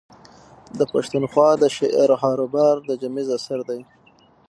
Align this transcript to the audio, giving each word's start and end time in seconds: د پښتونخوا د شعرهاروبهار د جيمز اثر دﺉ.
د 0.77 0.81
پښتونخوا 0.93 1.49
د 1.61 1.63
شعرهاروبهار 1.75 2.75
د 2.87 2.89
جيمز 3.01 3.27
اثر 3.37 3.59
دﺉ. 3.67 3.81